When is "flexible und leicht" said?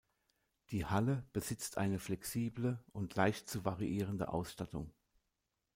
1.99-3.47